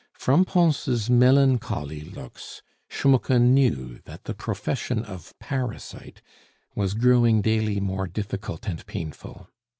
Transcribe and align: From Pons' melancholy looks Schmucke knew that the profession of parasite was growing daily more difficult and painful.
From 0.15 0.45
Pons' 0.45 1.11
melancholy 1.11 1.99
looks 2.01 2.63
Schmucke 2.89 3.39
knew 3.39 3.99
that 4.05 4.23
the 4.23 4.33
profession 4.33 5.05
of 5.05 5.37
parasite 5.37 6.23
was 6.73 6.95
growing 6.95 7.43
daily 7.43 7.79
more 7.79 8.07
difficult 8.07 8.67
and 8.67 8.83
painful. 8.87 9.47